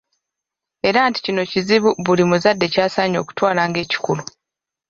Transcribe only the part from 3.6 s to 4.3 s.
ng’ekikulu.